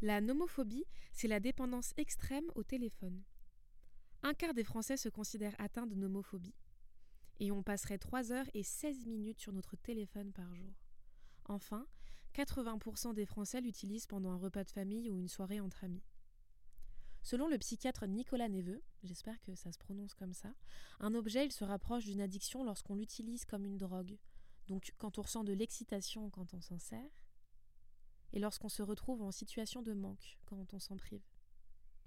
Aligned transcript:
La 0.00 0.20
nomophobie, 0.20 0.84
c'est 1.12 1.26
la 1.26 1.40
dépendance 1.40 1.92
extrême 1.96 2.44
au 2.54 2.62
téléphone. 2.62 3.24
Un 4.22 4.32
quart 4.32 4.54
des 4.54 4.62
Français 4.62 4.96
se 4.96 5.08
considèrent 5.08 5.56
atteints 5.58 5.88
de 5.88 5.96
nomophobie. 5.96 6.54
Et 7.40 7.50
on 7.50 7.64
passerait 7.64 7.98
3 7.98 8.30
heures 8.30 8.48
et 8.54 8.62
16 8.62 9.06
minutes 9.06 9.40
sur 9.40 9.52
notre 9.52 9.74
téléphone 9.74 10.32
par 10.32 10.54
jour. 10.54 10.72
Enfin, 11.46 11.84
80% 12.34 13.12
des 13.12 13.26
Français 13.26 13.60
l'utilisent 13.60 14.06
pendant 14.06 14.30
un 14.30 14.36
repas 14.36 14.62
de 14.62 14.70
famille 14.70 15.10
ou 15.10 15.18
une 15.18 15.28
soirée 15.28 15.58
entre 15.58 15.82
amis. 15.82 16.04
Selon 17.24 17.48
le 17.48 17.58
psychiatre 17.58 18.06
Nicolas 18.06 18.48
Neveu, 18.48 18.80
j'espère 19.02 19.40
que 19.40 19.56
ça 19.56 19.72
se 19.72 19.78
prononce 19.78 20.14
comme 20.14 20.32
ça, 20.32 20.54
un 21.00 21.16
objet 21.16 21.44
il 21.44 21.52
se 21.52 21.64
rapproche 21.64 22.04
d'une 22.04 22.20
addiction 22.20 22.62
lorsqu'on 22.62 22.94
l'utilise 22.94 23.44
comme 23.44 23.64
une 23.64 23.78
drogue. 23.78 24.16
Donc 24.68 24.94
quand 24.98 25.18
on 25.18 25.22
ressent 25.22 25.42
de 25.42 25.52
l'excitation 25.52 26.30
quand 26.30 26.54
on 26.54 26.60
s'en 26.60 26.78
sert, 26.78 27.10
et 28.32 28.38
lorsqu'on 28.38 28.68
se 28.68 28.82
retrouve 28.82 29.22
en 29.22 29.32
situation 29.32 29.82
de 29.82 29.92
manque 29.92 30.38
quand 30.46 30.74
on 30.74 30.78
s'en 30.78 30.96
prive. 30.96 31.24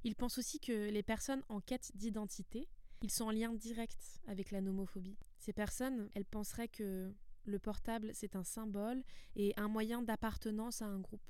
Il 0.03 0.15
pense 0.15 0.37
aussi 0.37 0.59
que 0.59 0.89
les 0.89 1.03
personnes 1.03 1.43
en 1.49 1.61
quête 1.61 1.91
d'identité, 1.95 2.67
ils 3.01 3.11
sont 3.11 3.25
en 3.25 3.31
lien 3.31 3.53
direct 3.53 4.21
avec 4.27 4.51
la 4.51 4.61
nomophobie. 4.61 5.17
Ces 5.37 5.53
personnes, 5.53 6.09
elles 6.13 6.25
penseraient 6.25 6.67
que 6.67 7.13
le 7.45 7.59
portable, 7.59 8.11
c'est 8.13 8.35
un 8.35 8.43
symbole 8.43 9.03
et 9.35 9.53
un 9.57 9.67
moyen 9.67 10.01
d'appartenance 10.01 10.81
à 10.81 10.85
un 10.85 10.99
groupe. 10.99 11.29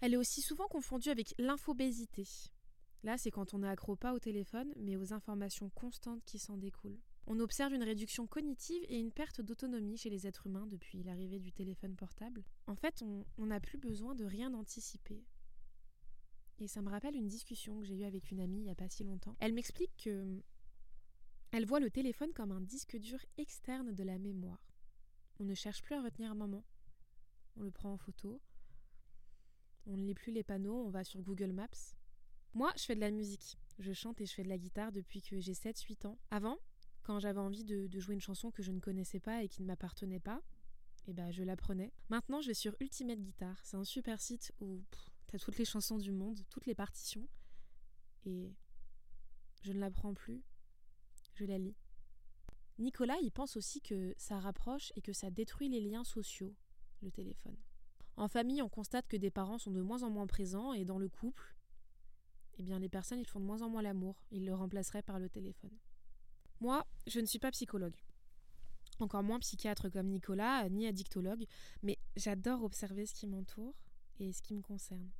Elle 0.00 0.14
est 0.14 0.18
aussi 0.18 0.42
souvent 0.42 0.68
confondue 0.68 1.10
avec 1.10 1.34
l'infobésité. 1.38 2.26
Là, 3.02 3.18
c'est 3.18 3.30
quand 3.30 3.54
on 3.54 3.62
est 3.62 3.68
accro 3.68 3.96
pas 3.96 4.12
au 4.12 4.18
téléphone, 4.18 4.72
mais 4.76 4.96
aux 4.96 5.12
informations 5.12 5.70
constantes 5.70 6.24
qui 6.24 6.38
s'en 6.38 6.56
découlent. 6.56 7.00
On 7.26 7.40
observe 7.40 7.72
une 7.72 7.82
réduction 7.82 8.26
cognitive 8.26 8.84
et 8.88 8.98
une 8.98 9.12
perte 9.12 9.40
d'autonomie 9.40 9.96
chez 9.96 10.10
les 10.10 10.26
êtres 10.26 10.46
humains 10.46 10.66
depuis 10.66 11.02
l'arrivée 11.02 11.38
du 11.38 11.52
téléphone 11.52 11.96
portable. 11.96 12.44
En 12.66 12.76
fait, 12.76 13.02
on 13.02 13.46
n'a 13.46 13.60
plus 13.60 13.78
besoin 13.78 14.14
de 14.14 14.24
rien 14.24 14.52
anticiper. 14.52 15.24
Et 16.58 16.68
ça 16.68 16.82
me 16.82 16.90
rappelle 16.90 17.16
une 17.16 17.26
discussion 17.26 17.80
que 17.80 17.86
j'ai 17.86 17.96
eue 17.96 18.04
avec 18.04 18.30
une 18.30 18.40
amie 18.40 18.58
il 18.58 18.64
n'y 18.64 18.70
a 18.70 18.74
pas 18.74 18.88
si 18.88 19.04
longtemps. 19.04 19.36
Elle 19.40 19.54
m'explique 19.54 19.96
que 19.96 20.42
elle 21.50 21.66
voit 21.66 21.80
le 21.80 21.90
téléphone 21.90 22.32
comme 22.32 22.50
un 22.50 22.60
disque 22.60 22.96
dur 22.96 23.18
externe 23.38 23.92
de 23.92 24.02
la 24.02 24.18
mémoire. 24.18 24.74
On 25.38 25.44
ne 25.44 25.54
cherche 25.54 25.82
plus 25.82 25.94
à 25.94 26.02
retenir 26.02 26.30
un 26.30 26.34
moment. 26.34 26.64
On 27.56 27.62
le 27.62 27.70
prend 27.70 27.92
en 27.92 27.96
photo. 27.96 28.40
On 29.86 29.96
ne 29.96 30.04
lit 30.04 30.14
plus 30.14 30.32
les 30.32 30.42
panneaux, 30.42 30.84
on 30.84 30.90
va 30.90 31.04
sur 31.04 31.22
Google 31.22 31.52
Maps. 31.52 31.94
Moi, 32.54 32.72
je 32.76 32.84
fais 32.84 32.96
de 32.96 33.00
la 33.00 33.10
musique. 33.10 33.56
Je 33.78 33.92
chante 33.92 34.20
et 34.20 34.26
je 34.26 34.34
fais 34.34 34.42
de 34.42 34.48
la 34.48 34.58
guitare 34.58 34.90
depuis 34.90 35.22
que 35.22 35.38
j'ai 35.38 35.52
7-8 35.52 36.06
ans. 36.06 36.18
Avant, 36.30 36.58
quand 37.04 37.20
j'avais 37.20 37.40
envie 37.40 37.64
de, 37.64 37.88
jouer 38.00 38.14
une 38.14 38.20
chanson 38.20 38.50
que 38.50 38.62
je 38.62 38.72
ne 38.72 38.80
connaissais 38.80 39.20
pas 39.20 39.42
et 39.42 39.48
qui 39.48 39.62
ne 39.62 39.66
m'appartenait 39.66 40.20
pas, 40.20 40.42
eh 41.06 41.12
ben, 41.12 41.30
je 41.30 41.44
l'apprenais. 41.44 41.92
Maintenant, 42.08 42.40
je 42.40 42.48
vais 42.48 42.54
sur 42.54 42.74
Ultimate 42.80 43.20
Guitar. 43.20 43.60
C'est 43.62 43.76
un 43.76 43.84
super 43.84 44.20
site 44.20 44.52
où 44.60 44.82
tu 45.28 45.36
as 45.36 45.38
toutes 45.38 45.58
les 45.58 45.66
chansons 45.66 45.98
du 45.98 46.12
monde, 46.12 46.40
toutes 46.48 46.66
les 46.66 46.74
partitions. 46.74 47.28
Et 48.24 48.54
je 49.62 49.72
ne 49.72 49.78
l'apprends 49.78 50.14
plus. 50.14 50.42
Je 51.34 51.44
la 51.44 51.58
lis. 51.58 51.76
Nicolas, 52.78 53.18
il 53.22 53.30
pense 53.30 53.56
aussi 53.56 53.80
que 53.82 54.14
ça 54.16 54.40
rapproche 54.40 54.92
et 54.96 55.02
que 55.02 55.12
ça 55.12 55.30
détruit 55.30 55.68
les 55.68 55.80
liens 55.80 56.04
sociaux, 56.04 56.54
le 57.02 57.10
téléphone. 57.10 57.56
En 58.16 58.28
famille, 58.28 58.62
on 58.62 58.68
constate 58.68 59.06
que 59.06 59.16
des 59.16 59.30
parents 59.30 59.58
sont 59.58 59.70
de 59.70 59.80
moins 59.80 60.02
en 60.02 60.10
moins 60.10 60.26
présents 60.26 60.72
et 60.72 60.84
dans 60.84 60.98
le 60.98 61.08
couple, 61.08 61.54
eh 62.58 62.62
bien 62.62 62.78
les 62.78 62.88
personnes 62.88 63.18
ils 63.18 63.26
font 63.26 63.40
de 63.40 63.44
moins 63.44 63.62
en 63.62 63.68
moins 63.68 63.82
l'amour, 63.82 64.16
ils 64.30 64.44
le 64.44 64.54
remplaceraient 64.54 65.02
par 65.02 65.18
le 65.18 65.28
téléphone. 65.28 65.76
Moi, 66.60 66.86
je 67.06 67.20
ne 67.20 67.26
suis 67.26 67.38
pas 67.38 67.50
psychologue. 67.50 67.96
Encore 69.00 69.22
moins 69.22 69.40
psychiatre 69.40 69.90
comme 69.90 70.08
Nicolas, 70.08 70.68
ni 70.68 70.86
addictologue, 70.86 71.44
mais 71.82 71.98
j'adore 72.16 72.62
observer 72.62 73.06
ce 73.06 73.14
qui 73.14 73.26
m'entoure 73.26 73.74
et 74.20 74.32
ce 74.32 74.40
qui 74.40 74.54
me 74.54 74.62
concerne. 74.62 75.10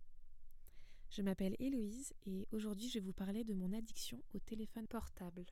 Je 1.11 1.23
m'appelle 1.23 1.57
Héloïse 1.59 2.13
et 2.27 2.47
aujourd'hui 2.53 2.89
je 2.89 2.95
vais 2.95 3.05
vous 3.05 3.13
parler 3.13 3.45
de 3.45 3.55
mon 3.55 3.73
addiction 3.73 4.23
au 4.35 4.39
téléphone 4.39 4.87
portable. 4.87 5.45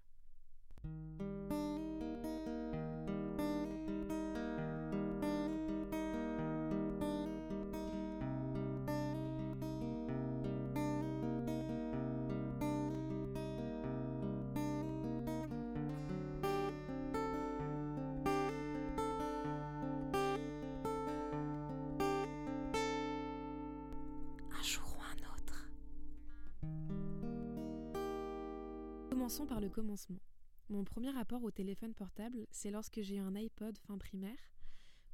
Commençons 29.33 29.47
par 29.47 29.63
le 29.63 29.71
commencement. 29.71 30.21
Mon 30.69 30.85
premier 30.85 31.09
rapport 31.09 31.43
au 31.43 31.51
téléphone 31.51 31.95
portable, 31.95 32.47
c'est 32.51 32.71
lorsque 32.71 33.01
j'ai 33.01 33.17
eu 33.17 33.21
un 33.21 33.35
iPod 33.35 33.79
fin 33.79 33.97
primaire, 33.97 34.37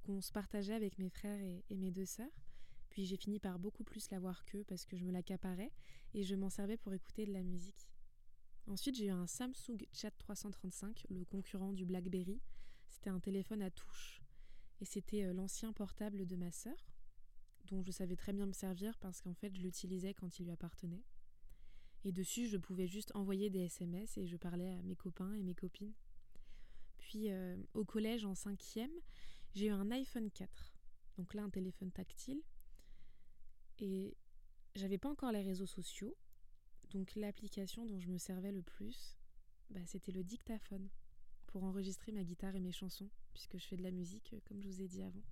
qu'on 0.03 0.21
se 0.21 0.33
partageait 0.33 0.75
avec 0.75 0.99
mes 0.99 1.09
frères 1.09 1.41
et, 1.41 1.77
mes 1.77 1.93
deux 1.93 2.05
sœurs. 2.05 2.33
Puis 2.91 3.05
j'ai 3.05 3.17
fini 3.17 3.39
par 3.39 3.61
beaucoup 3.61 3.85
plus 3.85 4.11
l'avoir 4.11 4.45
qu'eux 4.45 4.65
parce 4.65 4.87
que 4.87 4.97
je 4.97 5.05
me 5.05 5.13
l'accaparais 5.13 5.71
et 6.15 6.25
je 6.25 6.35
m'en 6.35 6.51
servais 6.51 6.77
pour 6.77 6.93
écouter 6.95 7.27
de 7.27 7.33
la 7.33 7.45
musique. 7.45 7.89
Ensuite, 8.67 8.97
j'ai 8.97 9.07
eu 9.07 9.11
un 9.11 9.29
Samsung 9.29 9.87
Chat 9.93 10.11
335, 10.19 11.07
le 11.11 11.25
concurrent 11.25 11.73
du 11.73 11.87
BlackBerry. 11.87 12.41
C'était 12.89 13.11
un 13.11 13.21
téléphone 13.21 13.63
à 13.63 13.71
touche 13.71 14.21
et 14.81 14.85
c'était 14.85 15.27
euh, 15.27 15.33
l'ancien 15.33 15.73
portable 15.73 16.27
de 16.27 16.35
ma 16.35 16.51
sœur, 16.51 16.91
dont 17.71 17.85
je 17.85 17.93
savais 17.93 18.17
très 18.17 18.33
bien 18.33 18.47
me 18.47 18.53
servir 18.53 18.99
parce 18.99 19.21
qu'en 19.21 19.35
fait, 19.35 19.55
je 19.55 19.63
l'utilisais 19.63 20.13
quand 20.13 20.41
il 20.41 20.47
lui 20.47 20.53
appartenait. 20.53 21.05
Et 22.05 22.13
dessus, 22.13 22.47
je 22.47 22.57
pouvais 22.57 22.87
juste 22.87 23.15
envoyer 23.15 23.51
des 23.51 23.61
SMS 23.61 24.17
et 24.19 24.27
je 24.27 24.37
parlais 24.37 24.71
à 24.71 24.83
mes 24.83 24.97
copains 24.97 25.35
et 25.35 25.43
mes 25.43 25.55
copines. 25.55 25.93
Puis 26.99 27.31
euh, 27.31 27.57
au 27.75 27.85
collège, 27.85 28.25
en 28.25 28.35
cinquième, 28.35 28.93
j'ai 29.55 29.67
eu 29.67 29.71
un 29.71 29.91
iPhone 29.91 30.31
4. 30.31 30.75
Donc 31.17 31.35
là, 31.35 31.43
un 31.43 31.51
téléphone 31.51 31.91
tactile. 31.91 32.43
Et 33.81 34.17
j'avais 34.75 34.99
pas 34.99 35.09
encore 35.09 35.33
les 35.33 35.43
réseaux 35.43 35.67
sociaux. 35.67 36.17
Donc 36.91 37.15
l'application 37.17 37.85
dont 37.85 38.01
je 38.01 38.09
me 38.09 38.19
servais 38.19 38.53
le 38.53 38.63
plus, 38.63 39.17
bah, 39.71 39.81
c'était 39.87 40.13
le 40.13 40.25
dictaphone 40.25 40.89
pour 41.47 41.65
enregistrer 41.65 42.13
ma 42.13 42.23
guitare 42.23 42.55
et 42.55 42.61
mes 42.61 42.73
chansons, 42.73 43.11
puisque 43.33 43.59
je 43.59 43.67
fais 43.67 43.77
de 43.77 43.83
la 43.83 43.91
musique, 43.91 44.33
euh, 44.35 44.41
comme 44.45 44.61
je 44.63 44.69
vous 44.69 44.83
ai 44.83 44.89
dit 44.89 45.03
avant. 45.03 45.23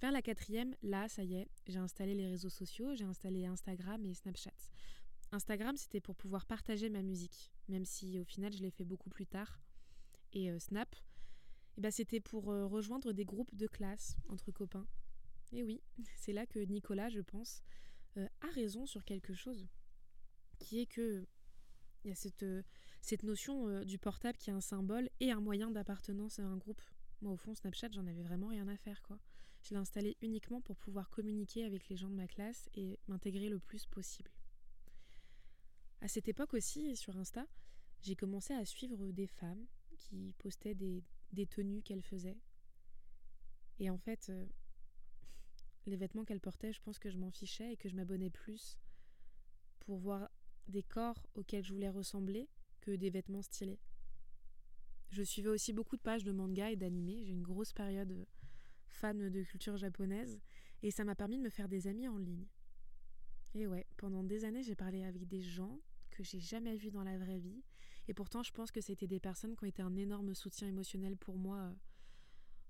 Vers 0.00 0.12
la 0.12 0.22
quatrième, 0.22 0.74
là, 0.82 1.08
ça 1.08 1.24
y 1.24 1.36
est, 1.36 1.48
j'ai 1.66 1.78
installé 1.78 2.14
les 2.14 2.28
réseaux 2.28 2.50
sociaux, 2.50 2.94
j'ai 2.94 3.04
installé 3.04 3.46
Instagram 3.46 4.04
et 4.04 4.14
Snapchat. 4.14 4.50
Instagram, 5.36 5.76
c'était 5.76 6.00
pour 6.00 6.16
pouvoir 6.16 6.46
partager 6.46 6.88
ma 6.88 7.02
musique, 7.02 7.52
même 7.68 7.84
si 7.84 8.18
au 8.18 8.24
final 8.24 8.52
je 8.52 8.62
l'ai 8.62 8.70
fait 8.70 8.84
beaucoup 8.84 9.10
plus 9.10 9.26
tard. 9.26 9.60
Et 10.32 10.50
euh, 10.50 10.58
Snap, 10.58 10.96
eh 11.76 11.80
ben, 11.82 11.90
c'était 11.90 12.20
pour 12.20 12.50
euh, 12.50 12.66
rejoindre 12.66 13.12
des 13.12 13.24
groupes 13.24 13.54
de 13.54 13.66
classe 13.66 14.16
entre 14.28 14.50
copains. 14.50 14.86
Et 15.52 15.62
oui, 15.62 15.82
c'est 16.16 16.32
là 16.32 16.46
que 16.46 16.58
Nicolas, 16.58 17.10
je 17.10 17.20
pense, 17.20 17.62
euh, 18.16 18.26
a 18.40 18.48
raison 18.48 18.86
sur 18.86 19.04
quelque 19.04 19.34
chose, 19.34 19.68
qui 20.58 20.80
est 20.80 20.86
que 20.86 21.26
il 22.04 22.08
y 22.08 22.12
a 22.12 22.14
cette, 22.14 23.24
notion 23.24 23.82
du 23.82 23.98
portable 23.98 24.38
qui 24.38 24.50
est 24.50 24.52
un 24.52 24.60
symbole 24.60 25.10
et 25.18 25.32
un 25.32 25.40
moyen 25.40 25.72
d'appartenance 25.72 26.38
à 26.38 26.44
un 26.44 26.56
groupe. 26.56 26.80
Moi, 27.20 27.32
au 27.32 27.36
fond, 27.36 27.52
Snapchat, 27.52 27.88
j'en 27.90 28.06
avais 28.06 28.22
vraiment 28.22 28.46
rien 28.46 28.68
à 28.68 28.76
faire, 28.76 29.02
quoi. 29.02 29.18
Je 29.62 29.70
l'ai 29.70 29.80
installé 29.80 30.16
uniquement 30.22 30.60
pour 30.60 30.76
pouvoir 30.76 31.10
communiquer 31.10 31.64
avec 31.64 31.88
les 31.88 31.96
gens 31.96 32.08
de 32.08 32.14
ma 32.14 32.28
classe 32.28 32.68
et 32.74 33.00
m'intégrer 33.08 33.48
le 33.48 33.58
plus 33.58 33.86
possible. 33.86 34.30
À 36.00 36.08
cette 36.08 36.28
époque 36.28 36.54
aussi, 36.54 36.96
sur 36.96 37.16
Insta, 37.16 37.46
j'ai 38.02 38.16
commencé 38.16 38.52
à 38.52 38.64
suivre 38.64 39.12
des 39.12 39.26
femmes 39.26 39.66
qui 39.96 40.34
postaient 40.38 40.74
des, 40.74 41.02
tenues 41.46 41.82
qu'elles 41.82 42.02
faisaient. 42.02 42.38
Et 43.78 43.90
en 43.90 43.98
fait, 43.98 44.28
euh, 44.30 44.46
les 45.86 45.96
vêtements 45.96 46.24
qu'elles 46.24 46.40
portaient, 46.40 46.72
je 46.72 46.80
pense 46.80 46.98
que 46.98 47.10
je 47.10 47.18
m'en 47.18 47.30
fichais 47.30 47.72
et 47.72 47.76
que 47.76 47.88
je 47.88 47.96
m'abonnais 47.96 48.30
plus 48.30 48.78
pour 49.80 49.98
voir 49.98 50.30
des 50.68 50.82
corps 50.82 51.26
auxquels 51.34 51.64
je 51.64 51.72
voulais 51.72 51.88
ressembler 51.88 52.48
que 52.80 52.92
des 52.92 53.10
vêtements 53.10 53.42
stylés. 53.42 53.78
Je 55.10 55.22
suivais 55.22 55.48
aussi 55.48 55.72
beaucoup 55.72 55.96
de 55.96 56.02
pages 56.02 56.24
de 56.24 56.32
manga 56.32 56.70
et 56.70 56.76
d'anime. 56.76 57.24
J'ai 57.24 57.32
une 57.32 57.42
grosse 57.42 57.72
période 57.72 58.26
fan 58.88 59.28
de 59.28 59.42
culture 59.42 59.76
japonaise 59.76 60.40
et 60.82 60.90
ça 60.90 61.04
m'a 61.04 61.14
permis 61.14 61.38
de 61.38 61.42
me 61.42 61.50
faire 61.50 61.68
des 61.68 61.86
amis 61.86 62.08
en 62.08 62.18
ligne. 62.18 62.46
Et 63.58 63.66
ouais, 63.66 63.86
pendant 63.96 64.22
des 64.22 64.44
années, 64.44 64.62
j'ai 64.62 64.74
parlé 64.74 65.02
avec 65.02 65.26
des 65.26 65.40
gens 65.40 65.80
que 66.10 66.22
j'ai 66.22 66.40
jamais 66.40 66.76
vus 66.76 66.90
dans 66.90 67.04
la 67.04 67.16
vraie 67.16 67.38
vie. 67.38 67.62
Et 68.06 68.12
pourtant, 68.12 68.42
je 68.42 68.52
pense 68.52 68.70
que 68.70 68.82
c'était 68.82 69.06
des 69.06 69.18
personnes 69.18 69.56
qui 69.56 69.64
ont 69.64 69.66
été 69.66 69.80
un 69.80 69.96
énorme 69.96 70.34
soutien 70.34 70.68
émotionnel 70.68 71.16
pour 71.16 71.38
moi 71.38 71.56
euh, 71.56 71.72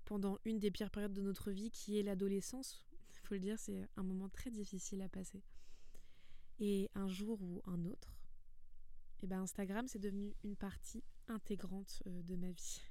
pendant 0.05 0.39
une 0.45 0.59
des 0.59 0.71
pires 0.71 0.89
périodes 0.89 1.11
de 1.11 1.21
notre 1.21 1.51
vie, 1.51 1.71
qui 1.71 1.99
est 1.99 2.03
l'adolescence. 2.03 2.85
Il 3.11 3.19
faut 3.27 3.33
le 3.33 3.41
dire, 3.41 3.59
c'est 3.59 3.85
un 3.97 4.03
moment 4.03 4.29
très 4.29 4.49
difficile 4.49 5.01
à 5.01 5.09
passer. 5.09 5.43
Et 6.59 6.89
un 6.95 7.09
jour 7.09 7.41
ou 7.41 7.61
un 7.65 7.83
autre, 7.83 8.17
eh 9.23 9.27
ben 9.27 9.41
Instagram, 9.41 9.89
c'est 9.89 9.99
devenu 9.99 10.33
une 10.45 10.55
partie 10.55 11.03
intégrante 11.27 12.01
euh, 12.07 12.21
de 12.21 12.37
ma 12.37 12.49
vie. 12.49 12.81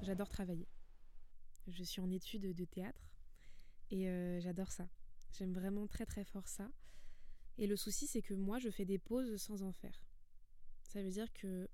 J'adore 0.00 0.30
travailler. 0.30 0.66
Je 1.68 1.84
suis 1.84 2.00
en 2.00 2.10
études 2.10 2.54
de 2.54 2.64
théâtre 2.64 3.12
et 3.90 4.08
euh, 4.08 4.40
j'adore 4.40 4.72
ça. 4.72 4.88
J'aime 5.32 5.52
vraiment 5.52 5.86
très 5.86 6.06
très 6.06 6.24
fort 6.24 6.48
ça. 6.48 6.70
Et 7.58 7.66
le 7.66 7.76
souci, 7.76 8.06
c'est 8.06 8.22
que 8.22 8.34
moi, 8.34 8.58
je 8.58 8.70
fais 8.70 8.84
des 8.84 8.98
pauses 8.98 9.36
sans 9.36 9.62
en 9.62 9.72
faire. 9.72 10.04
Ça 10.82 11.02
veut 11.02 11.10
dire 11.10 11.32
que 11.32 11.68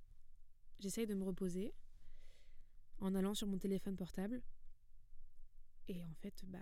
j'essaye 0.78 1.06
de 1.06 1.14
me 1.14 1.24
reposer 1.24 1.74
en 2.98 3.14
allant 3.14 3.34
sur 3.34 3.46
mon 3.46 3.58
téléphone 3.58 3.96
portable. 3.96 4.42
Et 5.88 6.04
en 6.04 6.14
fait, 6.14 6.44
bah, 6.46 6.58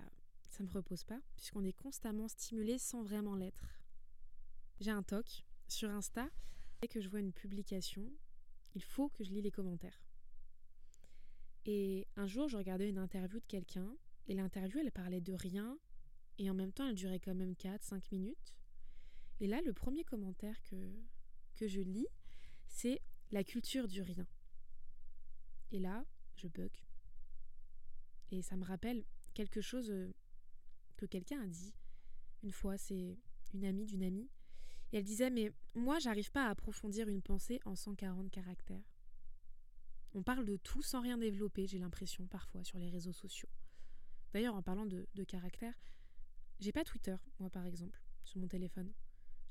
ça 0.48 0.62
ne 0.62 0.68
me 0.68 0.72
repose 0.72 1.04
pas, 1.04 1.20
puisqu'on 1.36 1.64
est 1.64 1.72
constamment 1.72 2.28
stimulé 2.28 2.78
sans 2.78 3.02
vraiment 3.02 3.34
l'être. 3.34 3.66
J'ai 4.80 4.90
un 4.90 5.02
toc 5.02 5.44
sur 5.68 5.90
Insta, 5.90 6.30
et 6.82 6.88
que 6.88 7.00
je 7.00 7.08
vois 7.08 7.20
une 7.20 7.32
publication, 7.32 8.10
il 8.74 8.82
faut 8.82 9.08
que 9.08 9.24
je 9.24 9.30
lis 9.30 9.42
les 9.42 9.50
commentaires. 9.50 10.05
Et 11.66 12.06
un 12.16 12.26
jour, 12.26 12.48
je 12.48 12.56
regardais 12.56 12.88
une 12.88 12.98
interview 12.98 13.40
de 13.40 13.46
quelqu'un, 13.46 13.94
et 14.28 14.34
l'interview, 14.34 14.80
elle 14.80 14.92
parlait 14.92 15.20
de 15.20 15.32
rien, 15.32 15.78
et 16.38 16.48
en 16.48 16.54
même 16.54 16.72
temps, 16.72 16.86
elle 16.86 16.94
durait 16.94 17.20
quand 17.20 17.34
même 17.34 17.52
4-5 17.54 18.02
minutes. 18.12 18.54
Et 19.40 19.46
là, 19.46 19.60
le 19.60 19.72
premier 19.72 20.04
commentaire 20.04 20.62
que, 20.62 20.76
que 21.56 21.66
je 21.66 21.80
lis, 21.80 22.08
c'est 22.68 23.02
la 23.32 23.44
culture 23.44 23.88
du 23.88 24.00
rien. 24.00 24.26
Et 25.72 25.80
là, 25.80 26.06
je 26.36 26.48
bug. 26.48 26.70
Et 28.30 28.42
ça 28.42 28.56
me 28.56 28.64
rappelle 28.64 29.04
quelque 29.34 29.60
chose 29.60 29.90
euh, 29.90 30.12
que 30.96 31.06
quelqu'un 31.06 31.42
a 31.42 31.46
dit 31.46 31.74
une 32.42 32.52
fois, 32.52 32.78
c'est 32.78 33.18
une 33.54 33.64
amie 33.64 33.86
d'une 33.86 34.04
amie. 34.04 34.30
Et 34.92 34.98
elle 34.98 35.04
disait, 35.04 35.30
mais 35.30 35.50
moi, 35.74 35.98
j'arrive 35.98 36.30
pas 36.30 36.46
à 36.46 36.50
approfondir 36.50 37.08
une 37.08 37.22
pensée 37.22 37.60
en 37.64 37.74
140 37.74 38.30
caractères. 38.30 38.95
On 40.16 40.22
parle 40.22 40.46
de 40.46 40.56
tout 40.56 40.80
sans 40.80 41.02
rien 41.02 41.18
développer, 41.18 41.66
j'ai 41.66 41.78
l'impression, 41.78 42.26
parfois, 42.26 42.64
sur 42.64 42.78
les 42.78 42.88
réseaux 42.88 43.12
sociaux. 43.12 43.50
D'ailleurs, 44.32 44.54
en 44.54 44.62
parlant 44.62 44.86
de, 44.86 45.06
caractères, 45.24 45.78
j'ai 46.58 46.72
pas 46.72 46.84
Twitter, 46.84 47.16
moi, 47.38 47.50
par 47.50 47.66
exemple, 47.66 48.00
sur 48.24 48.40
mon 48.40 48.48
téléphone. 48.48 48.90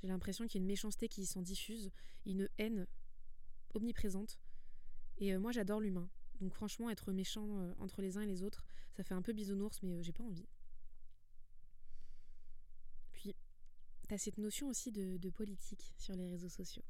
J'ai 0.01 0.07
l'impression 0.07 0.47
qu'il 0.47 0.55
y 0.55 0.57
a 0.57 0.63
une 0.63 0.67
méchanceté 0.67 1.07
qui 1.07 1.27
s'en 1.27 1.43
diffuse, 1.43 1.91
une 2.25 2.49
haine 2.57 2.87
omniprésente. 3.75 4.39
Et 5.19 5.35
euh, 5.35 5.39
moi, 5.39 5.51
j'adore 5.51 5.81
l'humain. 5.81 6.09
Donc 6.41 6.55
franchement, 6.55 6.89
être 6.89 7.11
méchant 7.11 7.59
euh, 7.59 7.73
entre 7.77 8.01
les 8.01 8.17
uns 8.17 8.21
et 8.21 8.25
les 8.25 8.41
autres, 8.41 8.65
ça 8.97 9.03
fait 9.03 9.13
un 9.13 9.21
peu 9.21 9.33
bisounours, 9.33 9.83
mais 9.83 9.93
euh, 9.93 10.01
j'ai 10.01 10.13
pas 10.13 10.23
envie. 10.23 10.47
Puis, 13.11 13.35
t'as 14.07 14.17
cette 14.17 14.39
notion 14.39 14.67
aussi 14.67 14.91
de, 14.91 15.29
politique 15.29 15.93
sur 15.99 16.15
les 16.15 16.27
réseaux 16.27 16.49
sociaux. 16.49 16.85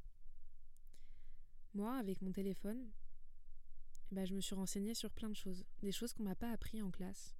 Moi, 1.74 1.94
avec 1.98 2.22
mon 2.22 2.32
téléphone, 2.32 2.90
bah, 4.12 4.24
je 4.24 4.34
me 4.34 4.40
suis 4.40 4.54
renseignée 4.54 4.94
sur 4.94 5.10
plein 5.10 5.28
de 5.28 5.36
choses. 5.36 5.64
Des 5.82 5.92
choses 5.92 6.12
qu'on 6.12 6.24
m'a 6.24 6.34
pas 6.34 6.52
appris 6.52 6.82
en 6.82 6.90
classe. 6.90 7.36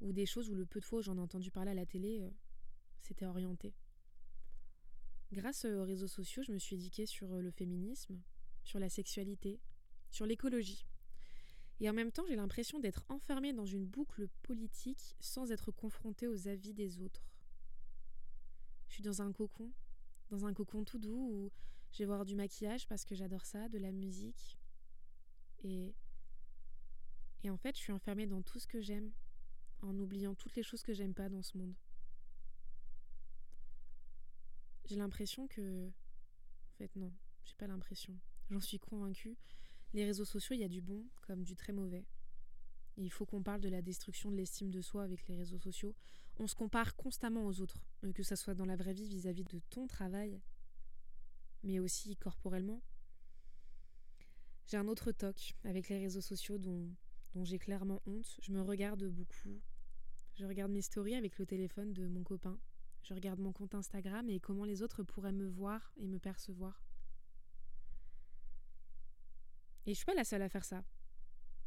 Ou 0.00 0.12
des 0.12 0.26
choses 0.26 0.50
où 0.50 0.54
le 0.54 0.66
peu 0.66 0.80
de 0.80 0.84
fois 0.84 1.00
où 1.00 1.02
j'en 1.02 1.16
ai 1.16 1.20
entendu 1.20 1.50
parler 1.50 1.70
à 1.70 1.74
la 1.74 1.86
télé, 1.86 2.28
c'était 3.00 3.26
orienté. 3.26 3.74
Grâce 5.32 5.64
aux 5.64 5.84
réseaux 5.84 6.08
sociaux, 6.08 6.42
je 6.42 6.52
me 6.52 6.58
suis 6.58 6.76
éduquée 6.76 7.06
sur 7.06 7.28
le 7.36 7.50
féminisme, 7.50 8.20
sur 8.64 8.78
la 8.78 8.88
sexualité, 8.88 9.60
sur 10.10 10.26
l'écologie. 10.26 10.86
Et 11.80 11.88
en 11.88 11.92
même 11.92 12.12
temps, 12.12 12.26
j'ai 12.28 12.36
l'impression 12.36 12.78
d'être 12.78 13.04
enfermée 13.08 13.52
dans 13.52 13.66
une 13.66 13.86
boucle 13.86 14.28
politique 14.42 15.16
sans 15.20 15.50
être 15.50 15.72
confrontée 15.72 16.28
aux 16.28 16.48
avis 16.48 16.74
des 16.74 17.00
autres. 17.00 17.26
Je 18.88 18.94
suis 18.94 19.02
dans 19.02 19.22
un 19.22 19.32
cocon, 19.32 19.72
dans 20.30 20.44
un 20.44 20.52
cocon 20.52 20.84
tout 20.84 20.98
doux 20.98 21.30
où 21.32 21.52
je 21.90 21.98
vais 21.98 22.04
voir 22.04 22.24
du 22.24 22.36
maquillage 22.36 22.86
parce 22.86 23.04
que 23.04 23.14
j'adore 23.14 23.46
ça, 23.46 23.68
de 23.68 23.78
la 23.78 23.90
musique. 23.90 24.58
Et, 25.62 25.94
et 27.44 27.50
en 27.50 27.56
fait, 27.56 27.76
je 27.76 27.82
suis 27.82 27.92
enfermée 27.92 28.26
dans 28.26 28.42
tout 28.42 28.58
ce 28.58 28.66
que 28.66 28.80
j'aime, 28.80 29.10
en 29.82 29.96
oubliant 29.98 30.34
toutes 30.34 30.54
les 30.56 30.62
choses 30.62 30.82
que 30.82 30.92
j'aime 30.92 31.14
pas 31.14 31.28
dans 31.28 31.42
ce 31.42 31.56
monde. 31.56 31.74
J'ai 34.84 34.96
l'impression 34.96 35.46
que. 35.46 35.88
En 35.88 36.76
fait, 36.78 36.94
non, 36.96 37.12
j'ai 37.44 37.54
pas 37.54 37.66
l'impression. 37.66 38.18
J'en 38.50 38.60
suis 38.60 38.78
convaincue 38.78 39.36
les 39.94 40.04
réseaux 40.04 40.24
sociaux, 40.24 40.54
il 40.54 40.60
y 40.60 40.64
a 40.64 40.68
du 40.68 40.80
bon 40.80 41.04
comme 41.22 41.42
du 41.42 41.54
très 41.54 41.72
mauvais. 41.72 42.06
il 42.96 43.10
faut 43.10 43.24
qu'on 43.24 43.42
parle 43.42 43.60
de 43.60 43.68
la 43.68 43.82
destruction 43.82 44.30
de 44.30 44.36
l'estime 44.36 44.70
de 44.70 44.80
soi 44.80 45.02
avec 45.02 45.26
les 45.28 45.36
réseaux 45.36 45.58
sociaux. 45.58 45.94
On 46.38 46.46
se 46.46 46.54
compare 46.54 46.94
constamment 46.96 47.46
aux 47.46 47.60
autres, 47.60 47.84
euh, 48.04 48.12
que 48.12 48.22
ce 48.22 48.36
soit 48.36 48.54
dans 48.54 48.64
la 48.64 48.76
vraie 48.76 48.92
vie 48.92 49.08
vis-à-vis 49.08 49.44
de 49.44 49.60
ton 49.70 49.86
travail, 49.86 50.40
mais 51.62 51.78
aussi 51.78 52.16
corporellement. 52.16 52.82
J'ai 54.72 54.78
un 54.78 54.88
autre 54.88 55.12
toc 55.12 55.52
avec 55.64 55.90
les 55.90 55.98
réseaux 55.98 56.22
sociaux 56.22 56.56
dont, 56.56 56.88
j'ai 57.42 57.58
clairement 57.58 58.00
honte. 58.06 58.38
Je 58.40 58.52
me 58.52 58.62
regarde 58.62 59.04
beaucoup. 59.04 59.60
Je 60.32 60.46
regarde 60.46 60.72
mes 60.72 60.80
stories 60.80 61.14
avec 61.14 61.38
le 61.38 61.44
téléphone 61.44 61.92
de 61.92 62.06
mon 62.06 62.22
copain. 62.22 62.58
Je 63.02 63.12
regarde 63.12 63.38
mon 63.38 63.52
compte 63.52 63.74
Instagram 63.74 64.30
et 64.30 64.40
comment 64.40 64.64
les 64.64 64.80
autres 64.80 65.02
pourraient 65.02 65.30
me 65.30 65.46
voir 65.46 65.92
et 65.98 66.08
me 66.08 66.18
percevoir. 66.18 66.82
Et 69.84 69.90
je 69.90 69.96
suis 69.96 70.06
pas 70.06 70.14
la 70.14 70.24
seule 70.24 70.40
à 70.40 70.48
faire 70.48 70.64
ça. 70.64 70.82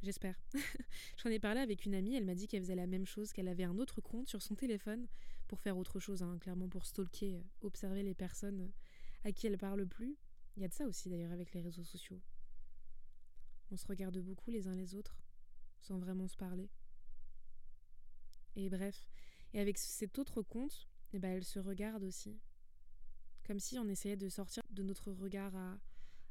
J'espère. 0.01 0.41
J'en 1.23 1.29
ai 1.29 1.37
parlé 1.37 1.59
avec 1.59 1.85
une 1.85 1.93
amie, 1.93 2.15
elle 2.15 2.25
m'a 2.25 2.33
dit 2.33 2.47
qu'elle 2.47 2.63
faisait 2.63 2.73
la 2.73 2.87
même 2.87 3.05
chose, 3.05 3.33
qu'elle 3.33 3.49
avait 3.49 3.65
un 3.65 3.77
autre 3.77 4.01
compte 4.01 4.29
sur 4.29 4.41
son 4.41 4.55
téléphone 4.55 5.05
pour 5.47 5.59
faire 5.59 5.77
autre 5.77 5.99
chose, 5.99 6.23
hein, 6.23 6.39
clairement 6.39 6.69
pour 6.69 6.87
stalker, 6.87 7.39
observer 7.61 8.01
les 8.01 8.15
personnes 8.15 8.71
à 9.23 9.31
qui 9.31 9.45
elle 9.45 9.59
parle 9.59 9.85
plus. 9.85 10.17
Il 10.57 10.63
y 10.63 10.65
a 10.65 10.69
de 10.69 10.73
ça 10.73 10.87
aussi 10.87 11.07
d'ailleurs 11.07 11.33
avec 11.33 11.53
les 11.53 11.61
réseaux 11.61 11.83
sociaux. 11.83 12.19
On 13.71 13.77
se 13.77 13.87
regarde 13.87 14.17
beaucoup 14.19 14.51
les 14.51 14.67
uns 14.67 14.75
les 14.75 14.95
autres, 14.95 15.17
sans 15.81 15.97
vraiment 15.97 16.27
se 16.27 16.37
parler. 16.37 16.69
Et 18.55 18.69
bref, 18.69 19.07
et 19.53 19.59
avec 19.59 19.77
cet 19.77 20.19
autre 20.19 20.41
compte, 20.41 20.87
eh 21.13 21.19
ben, 21.19 21.29
elle 21.29 21.43
se 21.43 21.59
regarde 21.59 22.03
aussi. 22.03 22.39
Comme 23.45 23.59
si 23.59 23.77
on 23.77 23.87
essayait 23.87 24.17
de 24.17 24.29
sortir 24.29 24.63
de 24.69 24.83
notre 24.83 25.11
regard 25.11 25.53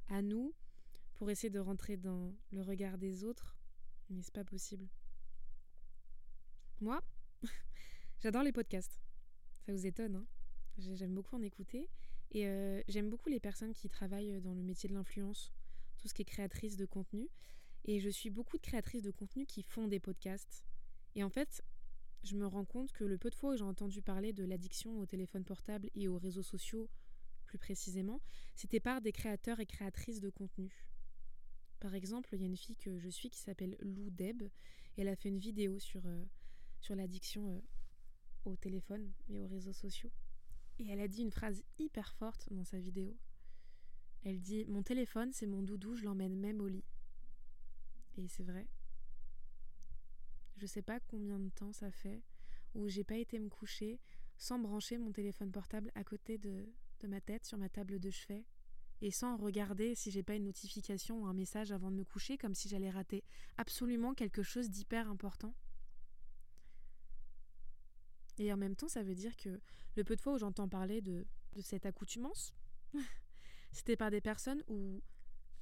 à, 0.09 0.23
nous 0.23 0.55
pour 1.15 1.31
essayer 1.31 1.51
de 1.51 1.59
rentrer 1.59 1.97
dans 1.97 2.35
le 2.51 2.61
regard 2.61 2.99
des 2.99 3.25
autres, 3.25 3.57
mais 4.11 4.23
c'est 4.23 4.35
pas 4.35 4.45
possible. 4.45 4.89
Moi, 6.81 7.03
j'adore 8.21 8.43
les 8.43 8.53
podcasts. 8.53 9.01
Ça 9.65 9.73
vous 9.73 9.87
étonne, 9.87 10.17
hein? 10.17 10.27
J'aime 10.77 11.15
beaucoup 11.15 11.37
en 11.37 11.43
écouter. 11.43 11.89
Et 12.33 12.47
euh, 12.47 12.83
j'aime 12.89 13.09
beaucoup 13.09 13.29
les 13.29 13.41
personnes 13.41 13.73
qui 13.73 13.89
travaillent 13.89 14.41
dans 14.41 14.55
le 14.55 14.63
métier 14.63 14.89
de 14.89 14.95
l'influence, 14.95 15.55
tout 16.05 16.09
ce 16.09 16.13
qui 16.13 16.21
est 16.21 16.27
créatrice 16.27 16.77
de 16.77 16.85
contenu. 16.85 17.31
Et 17.87 17.99
je 17.99 18.11
suis 18.11 18.29
beaucoup 18.29 18.59
de 18.59 18.63
créatrices 18.63 19.03
de 19.03 19.11
contenu 19.11 19.47
qui 19.47 19.63
font 19.63 19.89
des 19.89 20.01
podcasts. 20.01 20.63
Et 21.15 21.25
en 21.25 21.31
fait, 21.31 21.65
je 22.23 22.37
me 22.37 22.47
rends 22.47 22.67
compte 22.67 22.93
que 22.93 23.05
le 23.05 23.17
peu 23.17 23.31
de 23.31 23.35
fois 23.35 23.55
où 23.55 23.57
j'ai 23.57 23.65
entendu 23.65 24.03
parler 24.03 24.35
de 24.35 24.45
l'addiction 24.45 25.01
au 25.01 25.07
téléphone 25.07 25.45
portable 25.45 25.89
et 25.95 26.07
aux 26.07 26.19
réseaux 26.19 26.43
sociaux, 26.43 26.91
plus 27.47 27.57
précisément, 27.57 28.21
c'était 28.55 28.81
par 28.81 29.01
des 29.01 29.13
créateurs 29.13 29.61
et 29.61 29.67
créatrices 29.67 30.21
de 30.21 30.29
contenu. 30.29 30.85
Par 31.81 31.95
exemple, 31.95 32.29
il 32.35 32.41
y 32.43 32.45
a 32.45 32.49
une 32.49 32.57
fille 32.57 32.77
que 32.77 32.99
je 32.99 33.09
suis 33.09 33.31
qui 33.31 33.41
s'appelle 33.41 33.79
Lou 33.81 34.11
Deb 34.11 34.43
et 34.43 34.51
elle 35.01 35.09
a 35.09 35.17
fait 35.17 35.31
une 35.31 35.39
vidéo 35.39 35.79
sur, 35.79 36.05
euh, 36.05 36.23
sur 36.81 36.95
l'addiction 36.97 37.51
euh, 37.51 37.61
au 38.45 38.57
téléphone 38.57 39.11
et 39.31 39.39
aux 39.39 39.47
réseaux 39.47 39.73
sociaux. 39.73 40.13
Et 40.79 40.87
elle 40.87 41.01
a 41.01 41.09
dit 41.09 41.23
une 41.23 41.31
phrase 41.31 41.63
hyper 41.79 42.13
forte 42.13 42.53
dans 42.53 42.65
sa 42.65 42.79
vidéo. 42.79 43.17
Elle 44.25 44.41
dit 44.41 44.65
Mon 44.65 44.83
téléphone, 44.83 45.33
c'est 45.33 45.47
mon 45.47 45.63
doudou, 45.63 45.95
je 45.95 46.05
l'emmène 46.05 46.37
même 46.37 46.61
au 46.61 46.67
lit. 46.67 46.85
Et 48.17 48.27
c'est 48.29 48.43
vrai. 48.43 48.67
Je 50.57 50.67
sais 50.67 50.83
pas 50.83 50.99
combien 51.01 51.39
de 51.39 51.51
temps 51.51 51.73
ça 51.73 51.91
fait 51.91 52.23
où 52.75 52.89
j'ai 52.89 53.05
pas 53.05 53.17
été 53.17 53.39
me 53.39 53.49
coucher 53.49 54.01
sans 54.37 54.59
brancher 54.59 54.99
mon 54.99 55.13
téléphone 55.13 55.53
portable 55.53 55.93
à 55.95 56.05
côté 56.05 56.39
de, 56.39 56.73
ma 57.05 57.21
tête 57.21 57.45
sur 57.45 57.59
ma 57.59 57.69
table 57.69 58.01
de 58.01 58.11
chevet 58.11 58.47
et 59.03 59.11
sans 59.11 59.37
regarder 59.37 59.95
si 59.95 60.11
j'ai 60.11 60.23
pas 60.23 60.37
une 60.37 60.45
notification 60.45 61.21
ou 61.21 61.27
un 61.27 61.35
message 61.35 61.71
avant 61.71 61.91
de 61.91 61.97
me 61.97 62.05
coucher, 62.05 62.39
comme 62.39 62.55
si 62.55 62.69
j'allais 62.69 62.89
rater 62.89 63.23
absolument 63.59 64.15
quelque 64.15 64.43
chose 64.43 64.71
d'hyper 64.71 65.11
important. 65.11 65.55
Et 68.39 68.51
en 68.53 68.57
même 68.57 68.75
temps, 68.75 68.89
ça 68.89 69.03
veut 69.03 69.15
dire 69.15 69.37
que 69.37 69.61
le 69.97 70.05
peu 70.05 70.17
de 70.17 70.21
fois 70.23 70.33
où 70.33 70.39
j'entends 70.39 70.69
parler 70.69 71.03
de 71.03 71.27
cette 71.61 71.85
accoutumance, 71.85 72.55
c'était 73.75 73.97
par 73.97 74.13
des 74.13 74.21
personnes 74.21 74.63
où 74.69 75.03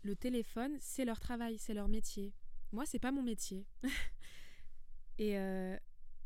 le 0.02 0.14
téléphone, 0.14 0.76
c'est 0.80 1.06
leur 1.06 1.18
travail, 1.18 1.56
c'est 1.56 1.72
leur 1.72 1.88
métier. 1.88 2.34
Moi, 2.70 2.84
c'est 2.84 2.98
pas 2.98 3.10
mon 3.10 3.22
métier. 3.22 3.66
et, 5.18 5.38
euh, 5.38 5.76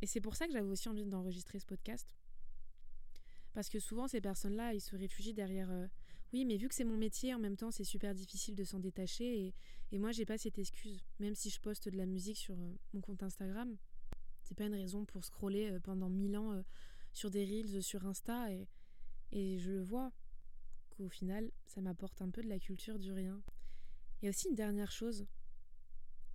et 0.02 0.06
c'est 0.06 0.20
pour 0.20 0.34
ça 0.34 0.46
que 0.46 0.52
j'avais 0.52 0.68
aussi 0.68 0.88
envie 0.88 1.04
d'enregistrer 1.04 1.60
ce 1.60 1.64
podcast. 1.64 2.12
Parce 3.54 3.68
que 3.68 3.78
souvent, 3.78 4.08
ces 4.08 4.20
personnes-là, 4.20 4.74
ils 4.74 4.80
se 4.80 4.96
réfugient 4.96 5.32
derrière 5.32 5.70
euh, 5.70 5.86
oui, 6.32 6.44
mais 6.44 6.56
vu 6.56 6.68
que 6.68 6.74
c'est 6.74 6.84
mon 6.84 6.96
métier, 6.96 7.32
en 7.34 7.38
même 7.38 7.56
temps, 7.56 7.70
c'est 7.70 7.84
super 7.84 8.14
difficile 8.14 8.56
de 8.56 8.64
s'en 8.64 8.80
détacher. 8.80 9.46
Et, 9.46 9.54
et 9.92 9.98
moi, 9.98 10.10
j'ai 10.10 10.26
pas 10.26 10.38
cette 10.38 10.58
excuse. 10.58 11.04
Même 11.20 11.36
si 11.36 11.50
je 11.50 11.60
poste 11.60 11.88
de 11.88 11.96
la 11.96 12.06
musique 12.06 12.36
sur 12.36 12.58
euh, 12.58 12.74
mon 12.94 13.00
compte 13.00 13.22
Instagram, 13.22 13.76
c'est 14.42 14.56
pas 14.56 14.64
une 14.64 14.74
raison 14.74 15.04
pour 15.04 15.24
scroller 15.24 15.78
pendant 15.84 16.08
mille 16.08 16.36
ans 16.36 16.62
sur 17.12 17.30
des 17.30 17.44
reels 17.44 17.80
sur 17.82 18.04
Insta. 18.06 18.52
Et, 18.52 18.66
et 19.30 19.58
je 19.58 19.70
le 19.70 19.82
vois 19.82 20.12
qu'au 20.96 21.08
final, 21.08 21.50
ça 21.66 21.80
m'apporte 21.80 22.22
un 22.22 22.30
peu 22.30 22.42
de 22.42 22.48
la 22.48 22.58
culture 22.58 22.98
du 22.98 23.12
rien. 23.12 23.42
Et 24.22 24.28
aussi 24.28 24.48
une 24.48 24.54
dernière 24.54 24.90
chose. 24.90 25.26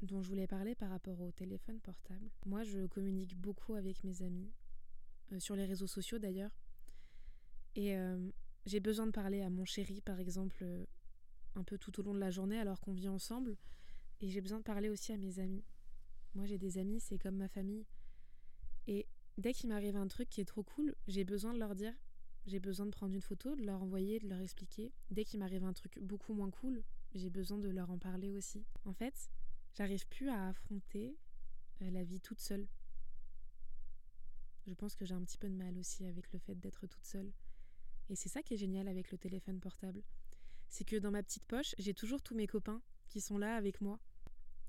dont 0.04 0.24
je 0.24 0.30
voulais 0.30 0.48
parler 0.48 0.74
par 0.74 0.90
rapport 0.90 1.22
au 1.22 1.32
téléphone 1.32 1.80
portable. 1.80 2.32
Moi, 2.48 2.64
je 2.64 2.88
communique 2.88 3.38
beaucoup 3.38 3.76
avec 3.76 4.04
mes 4.04 4.24
amis, 4.24 4.52
euh, 5.32 5.40
sur 5.40 5.56
les 5.56 5.66
réseaux 5.66 5.86
sociaux 5.86 6.18
d'ailleurs. 6.18 6.52
Et 7.76 7.96
euh, 7.96 8.32
j'ai 8.66 8.80
besoin 8.80 9.06
de 9.06 9.12
parler 9.12 9.42
à 9.42 9.50
mon 9.52 9.64
chéri, 9.64 10.02
par 10.02 10.20
exemple, 10.20 10.58
euh, 10.64 10.86
un 11.54 11.64
peu 11.64 11.78
tout 11.78 12.00
au 12.00 12.04
long 12.04 12.16
de 12.16 12.20
la 12.20 12.32
journée 12.32 12.60
alors 12.60 12.80
qu'on 12.82 12.94
vit 12.94 13.10
ensemble. 13.10 13.58
Et 14.22 14.30
j'ai 14.30 14.42
besoin 14.42 14.58
de 14.58 14.64
parler 14.64 14.90
aussi 14.90 15.12
à 15.14 15.18
mes 15.18 15.40
amis. 15.40 15.64
Moi, 16.34 16.46
j'ai 16.46 16.58
des 16.58 16.80
amis, 16.80 17.00
c'est 17.00 17.20
comme 17.20 17.38
ma 17.38 17.48
famille. 17.48 17.86
Et 18.88 19.06
dès 19.38 19.54
qu'il 19.54 19.70
m'arrive 19.70 19.98
un 19.98 20.08
truc 20.08 20.30
qui 20.30 20.42
est 20.42 20.46
trop 20.46 20.64
cool, 20.64 20.96
j'ai 21.08 21.24
besoin 21.24 21.54
de 21.54 21.60
leur 21.60 21.76
dire, 21.76 21.94
j'ai 22.46 22.60
besoin 22.60 22.86
de 22.86 22.92
prendre 22.92 23.14
une 23.14 23.22
photo, 23.22 23.56
de 23.56 23.64
leur 23.64 23.82
envoyer, 23.82 24.20
de 24.20 24.28
leur 24.28 24.40
expliquer. 24.40 24.92
Dès 25.10 25.26
qu'il 25.26 25.40
m'arrive 25.40 25.64
un 25.64 25.74
truc 25.74 26.00
beaucoup 26.00 26.34
moins 26.34 26.50
cool, 26.50 26.84
j'ai 27.14 27.30
besoin 27.30 27.58
de 27.58 27.70
leur 27.70 27.92
en 27.92 27.98
parler 27.98 28.32
aussi. 28.32 28.66
En 28.86 28.94
fait, 28.94 29.30
j'arrive 29.74 30.08
plus 30.08 30.30
à 30.30 30.48
affronter 30.48 31.16
la 31.80 32.04
vie 32.04 32.20
toute 32.20 32.40
seule. 32.40 32.68
Je 34.68 34.74
pense 34.74 34.96
que 34.96 35.06
j'ai 35.06 35.16
un 35.16 35.24
petit 35.24 35.38
peu 35.38 35.50
de 35.50 35.56
mal 35.56 35.78
aussi 35.78 36.06
avec 36.06 36.32
le 36.32 36.40
fait 36.40 36.56
d'être 36.56 36.88
toute 36.88 37.06
seule. 37.06 37.32
Et 38.10 38.16
c'est 38.16 38.30
ça 38.30 38.44
qui 38.44 38.54
est 38.54 38.58
génial 38.58 38.88
avec 38.88 39.12
le 39.12 39.18
téléphone 39.18 39.60
portable. 39.60 40.04
C'est 40.70 40.84
que 40.84 40.96
dans 40.96 41.12
ma 41.12 41.24
petite 41.24 41.46
poche, 41.46 41.76
j'ai 41.78 41.94
toujours 41.94 42.22
tous 42.22 42.36
mes 42.36 42.48
copains 42.48 42.82
qui 43.08 43.22
sont 43.22 43.38
là 43.38 43.56
avec 43.56 43.82
moi. 43.82 44.00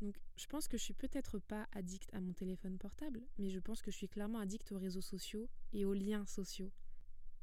Donc 0.01 0.19
je 0.37 0.47
pense 0.47 0.67
que 0.67 0.77
je 0.77 0.83
suis 0.83 0.95
peut-être 0.95 1.39
pas 1.39 1.69
addict 1.73 2.13
à 2.13 2.21
mon 2.21 2.33
téléphone 2.33 2.79
portable, 2.79 3.23
mais 3.39 3.51
je 3.51 3.61
pense 3.61 3.83
que 3.83 3.91
je 3.91 3.97
suis 3.97 4.09
clairement 4.09 4.41
addict 4.41 4.73
aux 4.73 4.79
réseaux 4.79 5.01
sociaux 5.01 5.49
et 5.73 5.85
aux 5.85 5.95
liens 5.95 6.27
sociaux. 6.27 6.73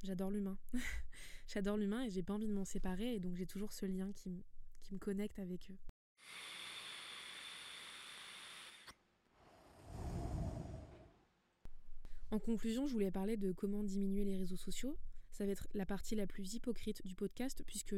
J'adore 0.03 0.31
l'humain. 0.31 0.57
J'adore 1.47 1.77
l'humain 1.77 2.03
et 2.03 2.09
j'ai 2.09 2.23
pas 2.23 2.33
envie 2.33 2.47
de 2.47 2.53
m'en 2.53 2.63
séparer 2.63 3.15
et 3.15 3.19
donc 3.19 3.35
j'ai 3.35 3.45
toujours 3.45 3.73
ce 3.73 3.85
lien 3.85 4.11
qui, 4.13 4.43
me 4.91 4.97
connecte 4.97 5.37
avec 5.39 5.69
eux. 5.69 5.77
En 12.31 12.39
conclusion, 12.39 12.87
je 12.87 12.93
voulais 12.93 13.11
parler 13.11 13.37
de 13.37 13.51
comment 13.51 13.83
diminuer 13.83 14.23
les 14.23 14.37
réseaux 14.37 14.55
sociaux. 14.55 14.97
Ça 15.31 15.45
va 15.45 15.51
être 15.51 15.67
la 15.73 15.85
partie 15.85 16.15
la 16.15 16.27
plus 16.27 16.53
hypocrite 16.53 17.05
du 17.05 17.15
podcast 17.15 17.63
puisque 17.65 17.95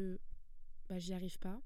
bah, 0.90 1.00
j'y 1.00 1.14
arrive 1.14 1.40
pas. 1.40 1.62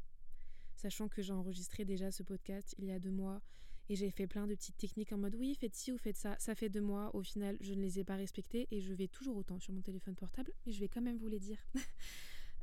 Sachant 0.75 1.07
que 1.07 1.21
j'ai 1.21 1.33
enregistré 1.33 1.85
déjà 1.85 2.11
ce 2.11 2.23
podcast 2.23 2.75
il 2.77 2.85
y 2.85 2.91
a 2.91 2.99
deux 2.99 3.11
mois 3.11 3.41
et 3.89 3.95
j'ai 3.95 4.09
fait 4.09 4.27
plein 4.27 4.47
de 4.47 4.55
petites 4.55 4.77
techniques 4.77 5.11
en 5.11 5.17
mode 5.17 5.35
oui, 5.35 5.55
faites 5.55 5.75
ci 5.75 5.91
ou 5.91 5.97
faites 5.97 6.17
ça. 6.17 6.35
Ça 6.39 6.55
fait 6.55 6.69
deux 6.69 6.81
mois. 6.81 7.15
Au 7.15 7.21
final, 7.21 7.57
je 7.61 7.73
ne 7.73 7.81
les 7.81 7.99
ai 7.99 8.03
pas 8.03 8.15
respectées 8.15 8.67
et 8.71 8.81
je 8.81 8.93
vais 8.93 9.07
toujours 9.07 9.37
autant 9.37 9.59
sur 9.59 9.73
mon 9.73 9.81
téléphone 9.81 10.15
portable, 10.15 10.51
mais 10.65 10.71
je 10.71 10.79
vais 10.79 10.87
quand 10.87 11.01
même 11.01 11.17
vous 11.17 11.27
les 11.27 11.39
dire. 11.39 11.59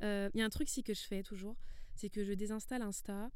Euh, 0.01 0.29
il 0.33 0.39
y 0.39 0.41
a 0.41 0.45
un 0.45 0.49
truc 0.49 0.67
si 0.67 0.83
que 0.83 0.93
je 0.93 1.03
fais 1.03 1.23
toujours, 1.23 1.55
c'est 1.95 2.09
que 2.09 2.25
je 2.25 2.33
désinstalle 2.33 2.81
Insta 2.81 3.31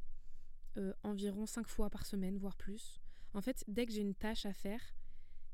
euh, 0.77 0.91
environ 1.03 1.45
cinq 1.45 1.69
fois 1.69 1.89
par 1.89 2.05
semaine, 2.05 2.37
voire 2.37 2.57
plus. 2.57 2.99
En 3.33 3.41
fait, 3.41 3.63
dès 3.67 3.85
que 3.85 3.93
j'ai 3.93 4.01
une 4.01 4.15
tâche 4.15 4.45
à 4.45 4.51
faire, 4.51 4.81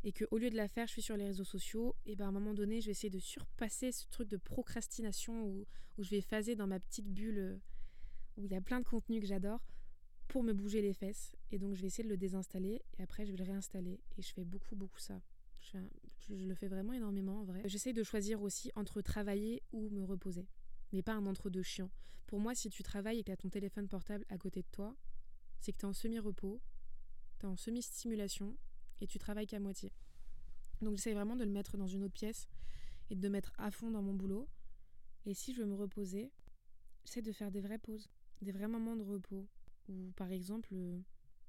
et 0.03 0.11
que 0.11 0.25
au 0.31 0.37
lieu 0.37 0.49
de 0.49 0.55
la 0.55 0.67
faire, 0.67 0.87
je 0.87 0.93
suis 0.93 1.01
sur 1.01 1.15
les 1.15 1.25
réseaux 1.25 1.43
sociaux, 1.43 1.95
et 2.05 2.15
ben 2.15 2.25
à 2.25 2.27
un 2.29 2.31
moment 2.31 2.53
donné, 2.53 2.81
je 2.81 2.87
vais 2.87 2.91
essayer 2.91 3.09
de 3.11 3.19
surpasser 3.19 3.91
ce 3.91 4.07
truc 4.09 4.27
de 4.27 4.37
procrastination 4.37 5.45
où, 5.45 5.65
où 5.97 6.03
je 6.03 6.09
vais 6.09 6.21
phaser 6.21 6.55
dans 6.55 6.67
ma 6.67 6.79
petite 6.79 7.07
bulle 7.07 7.37
euh, 7.37 7.61
où 8.37 8.45
il 8.45 8.51
y 8.51 8.55
a 8.55 8.61
plein 8.61 8.79
de 8.79 8.85
contenu 8.85 9.19
que 9.19 9.27
j'adore 9.27 9.61
pour 10.27 10.43
me 10.43 10.53
bouger 10.53 10.81
les 10.81 10.93
fesses. 10.93 11.35
Et 11.53 11.60
donc 11.60 11.75
je 11.75 11.81
vais 11.81 11.88
essayer 11.88 12.03
de 12.03 12.10
le 12.10 12.17
désinstaller 12.17 12.81
et 12.98 13.03
après 13.03 13.27
je 13.27 13.31
vais 13.31 13.38
le 13.38 13.43
réinstaller. 13.43 14.01
Et 14.17 14.24
je 14.24 14.33
fais 14.33 14.43
beaucoup, 14.43 14.75
beaucoup 14.75 14.98
ça. 14.98 15.22
Je, 15.62 15.77
le 16.33 16.55
fais 16.55 16.67
vraiment 16.67 16.93
énormément 16.93 17.41
en 17.41 17.43
vrai. 17.43 17.62
J'essaie 17.65 17.93
de 17.93 18.01
choisir 18.01 18.41
aussi 18.41 18.72
entre 18.75 19.01
travailler 19.01 19.62
ou 19.72 19.88
me 19.89 20.03
reposer. 20.03 20.48
Mais 20.93 21.03
pas 21.03 21.13
un 21.13 21.27
entre-deux 21.27 21.62
chiant. 21.62 21.91
Pour 22.25 22.39
moi, 22.39 22.55
si 22.55 22.72
tu 22.72 22.81
travailles 22.81 23.19
et 23.19 23.22
que 23.22 23.27
tu 23.27 23.31
as 23.31 23.38
ton 23.38 23.50
téléphone 23.50 23.88
portable 23.88 24.25
à 24.29 24.39
côté 24.39 24.63
de 24.63 24.67
toi, 24.72 24.95
c'est 25.60 25.74
que 25.74 25.77
tu 25.77 25.86
es 25.86 25.88
en 25.88 25.93
semi-repos, 25.93 26.60
tu 27.39 27.45
es 27.45 27.50
en 27.50 27.55
semi-stimulation 27.55 28.57
et 29.00 29.05
tu 29.05 29.19
travailles 29.19 29.45
qu'à 29.45 29.60
moitié. 29.60 29.91
Donc 30.81 30.95
j'essaie 30.95 31.13
vraiment 31.13 31.36
de 31.36 31.43
le 31.43 31.51
mettre 31.51 31.77
dans 31.77 31.88
une 31.88 32.03
autre 32.03 32.15
pièce 32.15 32.50
et 33.12 33.15
de 33.15 33.22
me 33.22 33.29
mettre 33.29 33.53
à 33.60 33.69
fond 33.69 33.91
dans 33.91 34.01
mon 34.01 34.15
boulot. 34.15 34.50
Et 35.27 35.36
si 35.36 35.53
je 35.53 35.62
veux 35.62 35.67
me 35.67 35.75
reposer, 35.75 36.31
j'essaie 37.05 37.22
de 37.22 37.31
faire 37.31 37.51
des 37.51 37.62
vraies 37.62 37.77
pauses, 37.77 38.10
des 38.41 38.51
vrais 38.51 38.67
moments 38.67 38.95
de 38.95 39.03
repos. 39.03 39.48
Ou 39.88 40.12
par 40.15 40.31
exemple, 40.31 40.74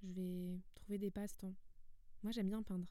je 0.05 0.13
vais 0.13 0.61
trouver 0.75 0.99
des 0.99 1.11
passe-temps. 1.11 1.55
Moi 2.23 2.33
j'aime 2.33 2.49
bien 2.49 2.63
peindre. 2.63 2.87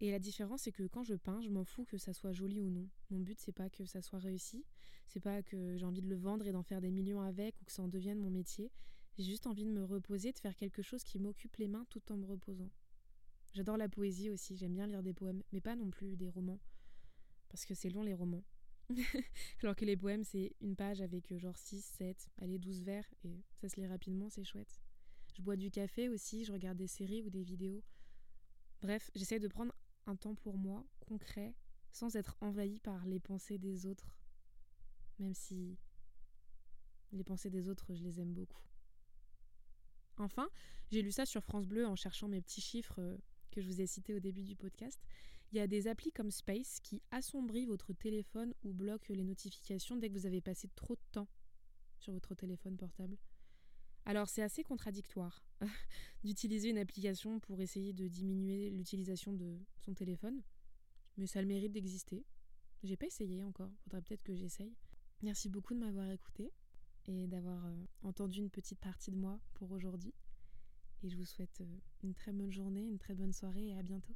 Et 0.00 0.10
la 0.10 0.18
différence, 0.18 0.62
c'est 0.62 0.72
que 0.72 0.82
quand 0.82 1.04
je 1.04 1.14
peins, 1.14 1.40
je 1.40 1.48
m'en 1.48 1.64
fous 1.64 1.84
que 1.84 1.98
ça 1.98 2.12
soit 2.12 2.32
joli 2.32 2.60
ou 2.60 2.68
non. 2.68 2.88
Mon 3.10 3.20
but, 3.20 3.38
c'est 3.38 3.52
pas 3.52 3.70
que 3.70 3.84
ça 3.86 4.02
soit 4.02 4.18
réussi, 4.18 4.64
c'est 5.06 5.20
pas 5.20 5.42
que 5.42 5.76
j'ai 5.76 5.84
envie 5.86 6.02
de 6.02 6.08
le 6.08 6.16
vendre 6.16 6.46
et 6.46 6.52
d'en 6.52 6.62
faire 6.62 6.80
des 6.80 6.90
millions 6.90 7.20
avec 7.20 7.60
ou 7.60 7.64
que 7.64 7.72
ça 7.72 7.82
en 7.82 7.88
devienne 7.88 8.18
mon 8.18 8.30
métier. 8.30 8.72
J'ai 9.16 9.24
juste 9.24 9.46
envie 9.46 9.64
de 9.64 9.70
me 9.70 9.84
reposer, 9.84 10.32
de 10.32 10.38
faire 10.38 10.56
quelque 10.56 10.82
chose 10.82 11.04
qui 11.04 11.18
m'occupe 11.20 11.56
les 11.56 11.68
mains 11.68 11.86
tout 11.88 12.02
en 12.10 12.16
me 12.16 12.26
reposant. 12.26 12.70
J'adore 13.52 13.76
la 13.76 13.88
poésie 13.88 14.30
aussi, 14.30 14.56
j'aime 14.56 14.74
bien 14.74 14.88
lire 14.88 15.02
des 15.04 15.14
poèmes, 15.14 15.42
mais 15.52 15.60
pas 15.60 15.76
non 15.76 15.88
plus 15.90 16.16
des 16.16 16.28
romans. 16.28 16.58
Parce 17.48 17.64
que 17.64 17.74
c'est 17.74 17.90
long 17.90 18.02
les 18.02 18.14
romans. 18.14 18.42
Alors 19.62 19.76
que 19.76 19.84
les 19.84 19.96
poèmes, 19.96 20.24
c'est 20.24 20.56
une 20.60 20.74
page 20.74 21.00
avec 21.00 21.30
euh, 21.30 21.38
genre 21.38 21.56
6, 21.56 21.80
7, 21.82 22.28
allez 22.42 22.58
12 22.58 22.82
vers, 22.82 23.08
et 23.22 23.44
ça 23.60 23.68
se 23.68 23.76
lit 23.76 23.86
rapidement, 23.86 24.28
c'est 24.28 24.44
chouette. 24.44 24.83
Je 25.34 25.42
bois 25.42 25.56
du 25.56 25.70
café 25.70 26.08
aussi, 26.08 26.44
je 26.44 26.52
regarde 26.52 26.78
des 26.78 26.86
séries 26.86 27.22
ou 27.22 27.30
des 27.30 27.42
vidéos. 27.42 27.82
Bref, 28.80 29.10
j'essaie 29.14 29.40
de 29.40 29.48
prendre 29.48 29.74
un 30.06 30.16
temps 30.16 30.34
pour 30.34 30.56
moi, 30.56 30.84
concret, 31.00 31.54
sans 31.92 32.16
être 32.16 32.36
envahi 32.40 32.78
par 32.80 33.04
les 33.06 33.20
pensées 33.20 33.58
des 33.58 33.86
autres. 33.86 34.16
Même 35.18 35.34
si 35.34 35.78
les 37.12 37.24
pensées 37.24 37.50
des 37.50 37.68
autres, 37.68 37.94
je 37.94 38.02
les 38.02 38.20
aime 38.20 38.32
beaucoup. 38.32 38.62
Enfin, 40.16 40.48
j'ai 40.90 41.02
lu 41.02 41.10
ça 41.10 41.26
sur 41.26 41.42
France 41.42 41.66
Bleu 41.66 41.86
en 41.86 41.96
cherchant 41.96 42.28
mes 42.28 42.40
petits 42.40 42.60
chiffres 42.60 43.00
euh, 43.00 43.16
que 43.50 43.60
je 43.60 43.66
vous 43.66 43.80
ai 43.80 43.86
cité 43.86 44.14
au 44.14 44.20
début 44.20 44.42
du 44.42 44.56
podcast, 44.56 45.00
il 45.52 45.58
y 45.58 45.60
a 45.60 45.66
des 45.66 45.86
applis 45.86 46.10
comme 46.10 46.32
Space 46.32 46.80
qui 46.80 47.00
assombrissent 47.12 47.68
votre 47.68 47.92
téléphone 47.92 48.52
ou 48.64 48.72
bloquent 48.72 49.14
les 49.14 49.22
notifications 49.22 49.96
dès 49.96 50.08
que 50.08 50.14
vous 50.14 50.26
avez 50.26 50.40
passé 50.40 50.68
trop 50.74 50.96
de 50.96 51.02
temps 51.12 51.28
sur 52.00 52.12
votre 52.12 52.34
téléphone 52.34 52.76
portable. 52.76 53.16
Alors 54.06 54.28
c'est 54.28 54.42
assez 54.42 54.62
contradictoire 54.62 55.42
d'utiliser 56.24 56.68
une 56.70 56.78
application 56.78 57.40
pour 57.40 57.60
essayer 57.60 57.92
de 57.92 58.06
diminuer 58.06 58.70
l'utilisation 58.70 59.32
de 59.32 59.58
son 59.78 59.94
téléphone, 59.94 60.42
mais 61.16 61.26
ça 61.26 61.38
a 61.38 61.42
le 61.42 61.48
mérite 61.48 61.72
d'exister. 61.72 62.24
J'ai 62.82 62.96
pas 62.96 63.06
essayé 63.06 63.42
encore, 63.42 63.70
faudrait 63.84 64.02
peut-être 64.02 64.22
que 64.22 64.34
j'essaye. 64.34 64.74
Merci 65.22 65.48
beaucoup 65.48 65.72
de 65.72 65.78
m'avoir 65.78 66.10
écouté 66.10 66.52
et 67.06 67.26
d'avoir 67.26 67.64
euh, 67.64 67.84
entendu 68.02 68.40
une 68.40 68.50
petite 68.50 68.78
partie 68.78 69.10
de 69.10 69.16
moi 69.16 69.40
pour 69.54 69.72
aujourd'hui. 69.72 70.12
Et 71.02 71.08
je 71.08 71.16
vous 71.16 71.24
souhaite 71.24 71.60
euh, 71.62 71.78
une 72.02 72.14
très 72.14 72.32
bonne 72.32 72.50
journée, 72.50 72.84
une 72.84 72.98
très 72.98 73.14
bonne 73.14 73.32
soirée 73.32 73.68
et 73.68 73.74
à 73.74 73.82
bientôt. 73.82 74.14